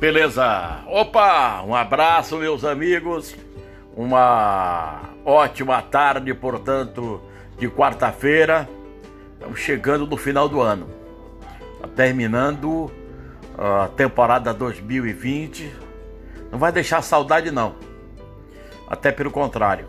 Beleza? 0.00 0.84
Opa, 0.86 1.60
um 1.62 1.74
abraço, 1.74 2.36
meus 2.36 2.64
amigos. 2.64 3.34
Uma 3.96 5.10
ótima 5.24 5.82
tarde, 5.82 6.32
portanto, 6.32 7.20
de 7.58 7.68
quarta-feira. 7.68 8.68
Estamos 9.32 9.58
chegando 9.58 10.06
no 10.06 10.16
final 10.16 10.48
do 10.48 10.60
ano. 10.60 10.86
Tá 11.80 11.88
terminando 11.88 12.88
a 13.58 13.88
temporada 13.88 14.54
2020. 14.54 15.74
Não 16.52 16.60
vai 16.60 16.70
deixar 16.70 17.02
saudade, 17.02 17.50
não. 17.50 17.74
Até 18.86 19.10
pelo 19.10 19.32
contrário. 19.32 19.88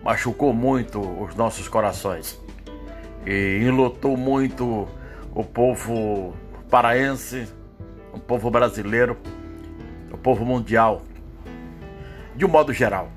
Machucou 0.00 0.52
muito 0.52 1.00
os 1.00 1.34
nossos 1.34 1.66
corações. 1.66 2.40
E 3.26 3.64
enlutou 3.64 4.16
muito 4.16 4.86
o 5.34 5.42
povo 5.42 6.36
paraense 6.70 7.48
o 8.14 8.20
povo 8.20 8.50
brasileiro, 8.50 9.16
o 10.12 10.16
povo 10.16 10.44
mundial, 10.44 11.02
de 12.36 12.44
um 12.44 12.48
modo 12.48 12.72
geral. 12.72 13.10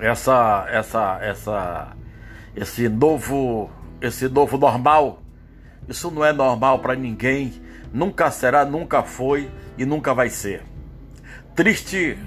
Essa, 0.00 0.66
essa, 0.68 1.18
essa, 1.20 1.96
esse 2.56 2.88
novo, 2.88 3.70
esse 4.00 4.28
novo 4.28 4.56
normal, 4.56 5.22
isso 5.88 6.10
não 6.10 6.24
é 6.24 6.32
normal 6.32 6.78
para 6.78 6.94
ninguém, 6.94 7.52
nunca 7.92 8.30
será, 8.30 8.64
nunca 8.64 9.02
foi 9.02 9.50
e 9.76 9.84
nunca 9.84 10.14
vai 10.14 10.30
ser. 10.30 10.64
Triste, 11.54 12.18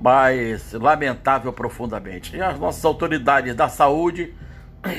mas 0.00 0.72
lamentável 0.72 1.52
profundamente. 1.52 2.34
E 2.34 2.40
as 2.40 2.58
nossas 2.58 2.84
autoridades 2.84 3.54
da 3.54 3.68
saúde 3.68 4.34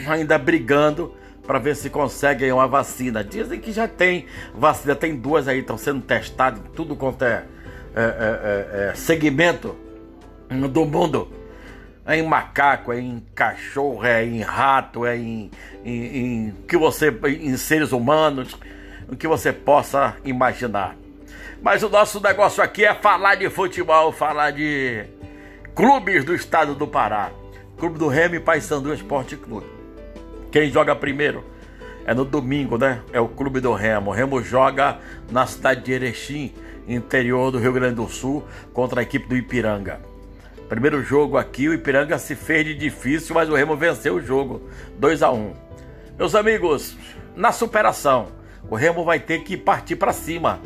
ainda 0.08 0.38
brigando 0.38 1.16
para 1.46 1.60
ver 1.60 1.76
se 1.76 1.90
conseguem 1.90 2.52
uma 2.52 2.68
vacina. 2.68 3.24
Dizem 3.24 3.60
que 3.60 3.72
já 3.72 3.88
tem 3.88 4.26
vacina, 4.54 4.96
tem 4.96 5.16
duas 5.16 5.48
aí, 5.48 5.60
estão 5.60 5.78
sendo 5.78 6.02
testadas, 6.02 6.62
tudo 6.76 6.96
quanto 6.96 7.24
é, 7.24 7.44
é, 7.96 8.02
é, 8.02 8.90
é, 8.90 8.96
segmento 8.96 9.76
do 10.70 10.86
mundo. 10.86 11.32
É 12.06 12.18
em 12.18 12.24
macaco, 12.24 12.92
é 12.92 13.00
em 13.00 13.24
cachorro, 13.36 14.04
é 14.04 14.26
em 14.26 14.42
rato, 14.42 15.06
é 15.06 15.16
em, 15.16 15.52
em, 15.86 16.18
em 16.18 16.56
que 16.68 16.76
você 16.76 17.10
em 17.10 17.56
seres 17.58 17.92
humanos, 17.92 18.58
o 19.08 19.16
que 19.16 19.28
você 19.28 19.54
possa 19.54 20.16
imaginar. 20.26 20.96
Mas 21.62 21.84
o 21.84 21.90
nosso 21.90 22.20
negócio 22.20 22.64
aqui 22.64 22.84
é 22.84 22.94
falar 22.96 23.36
de 23.36 23.50
futebol, 23.50 24.12
falar 24.12 24.50
de 24.52 25.06
clubes 25.76 26.26
do 26.26 26.34
estado 26.34 26.74
do 26.74 26.88
Pará. 26.88 27.32
Clube 27.78 28.00
do 28.00 28.08
Remy 28.08 28.40
Paysandu 28.40 28.94
Esporte 28.94 29.36
Clube. 29.36 29.81
Quem 30.52 30.70
joga 30.70 30.94
primeiro? 30.94 31.46
É 32.06 32.14
no 32.14 32.26
domingo, 32.26 32.78
né? 32.78 33.02
É 33.14 33.22
o 33.22 33.28
Clube 33.30 33.62
do 33.62 33.74
Remo. 33.74 34.10
O 34.12 34.14
Remo 34.14 34.44
joga 34.44 35.00
na 35.32 35.48
cidade 35.48 35.82
de 35.82 35.94
Erechim, 35.94 36.54
interior 36.86 37.52
do 37.52 37.58
Rio 37.58 37.72
Grande 37.72 37.96
do 37.96 38.10
Sul, 38.10 38.44
contra 38.74 39.00
a 39.00 39.04
equipe 39.04 39.30
do 39.30 39.38
Ipiranga. 39.38 40.02
Primeiro 40.68 41.02
jogo 41.02 41.38
aqui, 41.38 41.70
o 41.70 41.74
Ipiranga 41.74 42.18
se 42.18 42.36
fez 42.36 42.66
de 42.66 42.76
difícil, 42.76 43.34
mas 43.34 43.50
o 43.50 43.56
Remo 43.56 43.78
venceu 43.78 44.16
o 44.16 44.22
jogo, 44.22 44.70
2 44.98 45.24
a 45.24 45.32
1. 45.32 45.54
Meus 46.18 46.36
amigos, 46.36 46.98
na 47.34 47.54
superação, 47.54 48.28
o 48.70 48.76
Remo 48.76 49.06
vai 49.06 49.20
ter 49.20 49.44
que 49.44 49.56
partir 49.56 49.96
para 49.96 50.12
cima, 50.12 50.60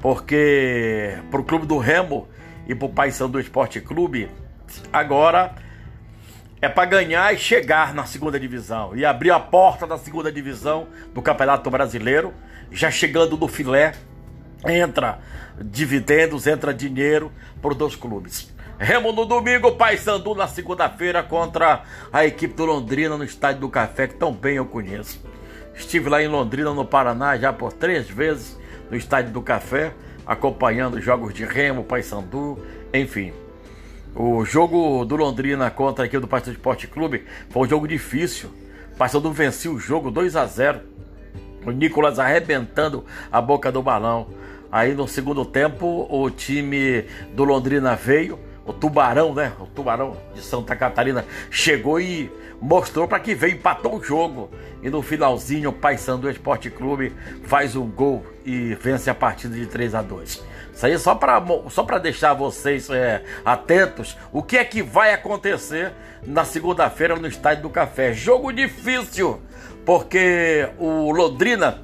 porque 0.00 1.16
para 1.30 1.40
o 1.40 1.44
clube 1.44 1.66
do 1.66 1.78
Remo 1.78 2.28
e 2.68 2.74
para 2.74 2.86
o 2.86 2.92
Paysandu 2.92 3.40
Esporte 3.40 3.80
Clube, 3.80 4.28
agora 4.92 5.54
é 6.62 6.68
para 6.68 6.84
ganhar 6.84 7.34
e 7.34 7.38
chegar 7.38 7.92
na 7.92 8.06
segunda 8.06 8.38
divisão 8.38 8.94
e 8.94 9.04
abrir 9.04 9.32
a 9.32 9.40
porta 9.40 9.84
da 9.84 9.98
segunda 9.98 10.30
divisão 10.30 10.86
do 11.12 11.20
Campeonato 11.20 11.68
Brasileiro, 11.68 12.32
já 12.70 12.88
chegando 12.88 13.36
no 13.36 13.48
filé, 13.48 13.94
entra 14.64 15.18
dividendos, 15.60 16.46
entra 16.46 16.72
dinheiro 16.72 17.32
para 17.60 17.72
os 17.72 17.76
dois 17.76 17.96
clubes. 17.96 18.54
Remo 18.78 19.10
no 19.12 19.24
domingo, 19.24 19.72
Paysandu 19.72 20.36
na 20.36 20.46
segunda-feira 20.46 21.20
contra 21.20 21.82
a 22.12 22.24
equipe 22.24 22.54
do 22.54 22.64
Londrina 22.64 23.18
no 23.18 23.24
Estádio 23.24 23.62
do 23.62 23.68
Café, 23.68 24.06
que 24.06 24.14
tão 24.14 24.32
bem 24.32 24.54
eu 24.54 24.64
conheço. 24.64 25.20
Estive 25.74 26.08
lá 26.08 26.22
em 26.22 26.28
Londrina, 26.28 26.72
no 26.72 26.84
Paraná, 26.84 27.36
já 27.36 27.52
por 27.52 27.72
três 27.72 28.08
vezes 28.08 28.56
no 28.88 28.96
Estádio 28.96 29.32
do 29.32 29.42
Café, 29.42 29.92
acompanhando 30.24 31.00
jogos 31.00 31.34
de 31.34 31.44
Remo, 31.44 31.82
Paysandu, 31.82 32.64
enfim. 32.94 33.32
O 34.14 34.44
jogo 34.44 35.06
do 35.06 35.16
Londrina 35.16 35.70
contra 35.70 36.04
a 36.04 36.06
equipe 36.06 36.20
do 36.20 36.28
Pastor 36.28 36.52
Esporte 36.52 36.86
Clube 36.86 37.24
foi 37.48 37.62
um 37.62 37.68
jogo 37.68 37.88
difícil. 37.88 38.50
O 38.92 38.96
Paysandu 38.96 39.32
venceu 39.32 39.72
o 39.72 39.80
jogo 39.80 40.10
2 40.10 40.36
a 40.36 40.44
0. 40.44 40.80
O 41.64 41.70
Nicolas 41.70 42.18
arrebentando 42.18 43.06
a 43.30 43.40
boca 43.40 43.72
do 43.72 43.82
balão. 43.82 44.28
Aí 44.70 44.94
no 44.94 45.08
segundo 45.08 45.46
tempo 45.46 46.06
o 46.10 46.30
time 46.30 47.06
do 47.34 47.44
Londrina 47.44 47.94
veio, 47.94 48.38
o 48.64 48.72
Tubarão, 48.72 49.34
né? 49.34 49.52
O 49.58 49.66
Tubarão 49.66 50.16
de 50.34 50.40
Santa 50.40 50.76
Catarina 50.76 51.24
chegou 51.50 52.00
e 52.00 52.30
mostrou 52.60 53.08
para 53.08 53.18
que 53.18 53.34
veio, 53.34 53.54
empatou 53.54 53.98
o 53.98 54.02
jogo. 54.02 54.50
E 54.82 54.88
no 54.88 55.02
finalzinho 55.02 55.70
o 55.70 55.72
Paysandu 55.72 56.30
Esporte 56.30 56.70
Clube 56.70 57.12
faz 57.44 57.74
um 57.74 57.86
gol 57.86 58.24
e 58.44 58.74
vence 58.74 59.10
a 59.10 59.14
partida 59.14 59.54
de 59.54 59.66
3 59.66 59.94
a 59.94 60.02
2. 60.02 60.42
Isso 60.74 60.86
aí 60.86 60.92
é 60.92 60.98
só 60.98 61.14
para 61.14 61.42
só 61.68 61.82
deixar 61.98 62.34
vocês 62.34 62.88
é, 62.88 63.22
atentos. 63.44 64.16
O 64.32 64.42
que 64.42 64.56
é 64.56 64.64
que 64.64 64.82
vai 64.82 65.12
acontecer 65.12 65.92
na 66.26 66.44
segunda-feira 66.44 67.16
no 67.16 67.26
Estádio 67.26 67.64
do 67.64 67.70
Café? 67.70 68.12
Jogo 68.12 68.52
difícil, 68.52 69.40
porque 69.84 70.68
o 70.78 71.10
Londrina 71.10 71.82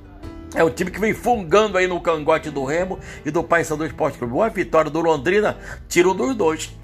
é 0.55 0.65
o 0.65 0.71
time 0.71 0.91
que 0.91 1.01
vem 1.01 1.13
fungando 1.13 1.77
aí 1.77 1.87
no 1.87 2.01
cangote 2.01 2.51
do 2.51 2.65
Remo 2.65 2.99
e 3.25 3.31
do 3.31 3.43
Paysandu 3.43 3.85
Esporte 3.85 4.19
Clube. 4.19 4.35
Uma 4.35 4.49
vitória 4.49 4.91
do 4.91 5.01
Londrina 5.01 5.57
tirou 5.89 6.15
dos 6.15 6.35
dois. 6.35 6.75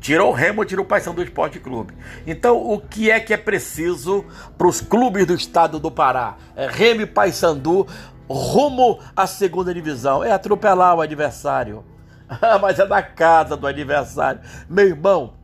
Tirou 0.00 0.30
o 0.30 0.32
Remo, 0.32 0.64
tirou 0.64 0.84
o 0.84 0.88
Paysandu 0.88 1.22
Esporte 1.22 1.60
Clube. 1.60 1.92
Então, 2.26 2.56
o 2.56 2.80
que 2.80 3.10
é 3.10 3.20
que 3.20 3.34
é 3.34 3.36
preciso 3.36 4.24
para 4.56 4.66
os 4.66 4.80
clubes 4.80 5.26
do 5.26 5.34
estado 5.34 5.78
do 5.78 5.90
Pará? 5.90 6.36
É 6.56 6.66
Remo 6.66 7.02
e 7.02 7.06
Paysandu 7.06 7.86
rumo 8.26 8.98
à 9.14 9.26
segunda 9.26 9.74
divisão. 9.74 10.24
É 10.24 10.32
atropelar 10.32 10.96
o 10.96 11.02
adversário. 11.02 11.84
Mas 12.62 12.78
é 12.78 12.86
da 12.86 13.02
casa 13.02 13.56
do 13.56 13.66
adversário. 13.66 14.40
Meu 14.68 14.86
irmão, 14.86 15.34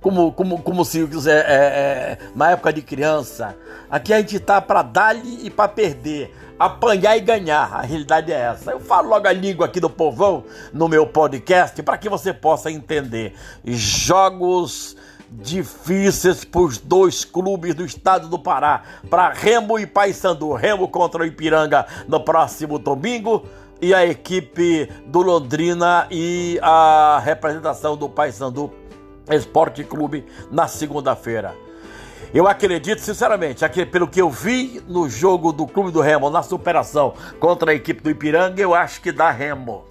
como, 0.00 0.32
como, 0.32 0.62
como 0.62 0.84
se 0.84 1.00
é, 1.00 1.32
é, 1.32 2.18
na 2.34 2.50
época 2.50 2.72
de 2.72 2.82
criança, 2.82 3.56
aqui 3.90 4.12
a 4.12 4.18
gente 4.18 4.38
tá 4.38 4.60
para 4.60 4.82
dar 4.82 5.16
e 5.16 5.50
para 5.50 5.68
perder. 5.68 6.34
Apanhar 6.56 7.16
e 7.16 7.20
ganhar, 7.20 7.74
a 7.74 7.80
realidade 7.80 8.32
é 8.32 8.36
essa. 8.36 8.70
Eu 8.70 8.78
falo 8.78 9.08
logo 9.08 9.26
a 9.26 9.32
língua 9.32 9.66
aqui 9.66 9.80
do 9.80 9.90
povão 9.90 10.44
no 10.72 10.88
meu 10.88 11.04
podcast 11.04 11.82
para 11.82 11.98
que 11.98 12.08
você 12.08 12.32
possa 12.32 12.70
entender. 12.70 13.34
Jogos 13.64 14.96
difíceis 15.30 16.44
para 16.44 16.60
os 16.60 16.78
dois 16.78 17.24
clubes 17.24 17.74
do 17.74 17.84
estado 17.84 18.28
do 18.28 18.38
Pará, 18.38 18.82
para 19.10 19.30
Remo 19.30 19.78
e 19.78 19.86
Paysandu. 19.86 20.52
Remo 20.52 20.86
contra 20.88 21.22
o 21.22 21.26
Ipiranga 21.26 21.86
no 22.06 22.20
próximo 22.20 22.78
domingo 22.78 23.44
e 23.80 23.92
a 23.92 24.06
equipe 24.06 24.88
do 25.06 25.22
Londrina 25.22 26.06
e 26.10 26.58
a 26.62 27.20
representação 27.22 27.96
do 27.96 28.08
Paysandu 28.08 28.72
Esporte 29.30 29.84
Clube 29.84 30.24
na 30.50 30.66
segunda-feira. 30.68 31.54
Eu 32.32 32.48
acredito, 32.48 33.00
sinceramente, 33.00 33.64
aqui, 33.64 33.86
pelo 33.86 34.08
que 34.08 34.20
eu 34.20 34.28
vi 34.28 34.82
no 34.88 35.08
jogo 35.08 35.52
do 35.52 35.66
Clube 35.66 35.92
do 35.92 36.00
Remo, 36.00 36.28
na 36.30 36.42
superação 36.42 37.14
contra 37.38 37.70
a 37.70 37.74
equipe 37.74 38.02
do 38.02 38.10
Ipiranga, 38.10 38.60
eu 38.60 38.74
acho 38.74 39.00
que 39.00 39.12
dá 39.12 39.30
Remo. 39.30 39.84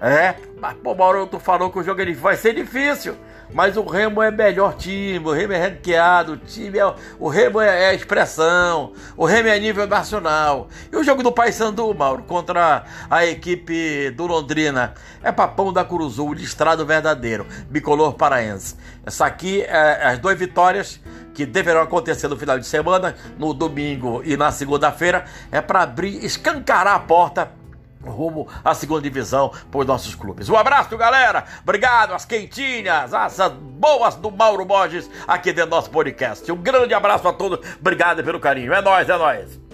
É, 0.00 0.34
mas 0.58 0.74
pô, 0.78 0.94
Mauro, 0.94 1.26
tu 1.26 1.38
falou 1.38 1.70
que 1.70 1.78
o 1.78 1.82
jogo 1.82 2.00
ele 2.00 2.14
vai 2.14 2.36
ser 2.36 2.54
difícil. 2.54 3.14
Mas 3.54 3.76
o 3.76 3.84
Remo 3.84 4.22
é 4.22 4.30
melhor 4.30 4.74
time, 4.74 5.18
o 5.24 5.32
Remo 5.32 5.52
é 5.52 5.66
ranqueado, 5.66 6.32
o 6.32 6.36
time 6.36 6.78
é, 6.78 6.94
o 7.18 7.28
Remo 7.28 7.60
é, 7.60 7.84
é 7.90 7.94
expressão, 7.94 8.92
o 9.16 9.26
Remo 9.26 9.48
é 9.48 9.58
nível 9.58 9.86
nacional. 9.86 10.68
E 10.90 10.96
o 10.96 11.04
jogo 11.04 11.22
do 11.22 11.30
Paysandu, 11.30 11.92
Mauro, 11.94 12.22
contra 12.22 12.84
a 13.10 13.26
equipe 13.26 14.10
do 14.10 14.26
Londrina, 14.26 14.94
é 15.22 15.30
papão 15.30 15.72
da 15.72 15.84
Curuzu, 15.84 16.32
listrado 16.32 16.86
verdadeiro, 16.86 17.46
bicolor 17.68 18.14
paraense. 18.14 18.76
Essa 19.04 19.26
aqui 19.26 19.62
é 19.62 20.06
as 20.06 20.18
duas 20.18 20.38
vitórias 20.38 21.00
que 21.34 21.46
deverão 21.46 21.82
acontecer 21.82 22.28
no 22.28 22.38
final 22.38 22.58
de 22.58 22.66
semana, 22.66 23.14
no 23.38 23.52
domingo 23.52 24.22
e 24.24 24.36
na 24.36 24.50
segunda-feira, 24.50 25.24
é 25.50 25.60
para 25.60 25.82
abrir, 25.82 26.24
escancarar 26.24 26.94
a 26.94 27.00
porta 27.00 27.61
rumo 28.04 28.48
à 28.64 28.74
segunda 28.74 29.02
divisão 29.02 29.52
os 29.80 29.86
nossos 29.86 30.14
clubes. 30.14 30.48
Um 30.48 30.56
abraço, 30.56 30.96
galera. 30.96 31.44
Obrigado, 31.62 32.12
as 32.12 32.24
quentinhas, 32.24 33.12
as 33.14 33.38
boas 33.48 34.14
do 34.14 34.30
Mauro 34.30 34.64
Borges 34.64 35.10
aqui 35.26 35.52
dentro 35.52 35.70
do 35.70 35.76
nosso 35.76 35.90
podcast. 35.90 36.50
Um 36.50 36.56
grande 36.56 36.94
abraço 36.94 37.26
a 37.26 37.32
todos. 37.32 37.58
Obrigado 37.80 38.22
pelo 38.22 38.38
carinho. 38.40 38.72
É 38.72 38.80
nóis, 38.80 39.08
é 39.08 39.16
nóis. 39.16 39.71